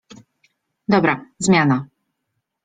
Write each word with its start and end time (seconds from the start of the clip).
Dobra, 0.93 1.15
zmiana 1.39 1.87